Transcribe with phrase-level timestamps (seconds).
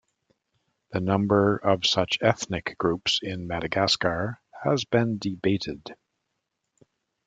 [0.93, 5.95] The number of such ethnic groups in Madagascar has been debated.